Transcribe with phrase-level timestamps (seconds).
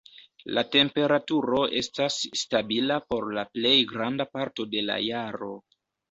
[0.57, 5.51] La temperaturo estas stabila por la plej granda parto de la jaro.